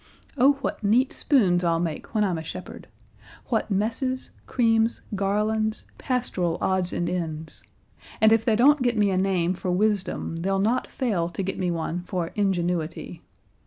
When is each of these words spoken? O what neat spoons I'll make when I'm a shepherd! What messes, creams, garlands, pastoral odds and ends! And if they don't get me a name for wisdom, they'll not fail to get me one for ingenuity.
O 0.35 0.53
what 0.61 0.83
neat 0.83 1.13
spoons 1.13 1.63
I'll 1.63 1.79
make 1.79 2.15
when 2.15 2.23
I'm 2.23 2.39
a 2.39 2.43
shepherd! 2.43 2.87
What 3.49 3.69
messes, 3.69 4.31
creams, 4.47 5.01
garlands, 5.13 5.85
pastoral 5.99 6.57
odds 6.59 6.91
and 6.91 7.07
ends! 7.07 7.61
And 8.19 8.31
if 8.33 8.43
they 8.43 8.55
don't 8.55 8.81
get 8.81 8.97
me 8.97 9.11
a 9.11 9.15
name 9.17 9.53
for 9.53 9.69
wisdom, 9.69 10.37
they'll 10.37 10.57
not 10.57 10.87
fail 10.87 11.29
to 11.29 11.43
get 11.43 11.59
me 11.59 11.69
one 11.69 12.01
for 12.01 12.31
ingenuity. 12.33 13.21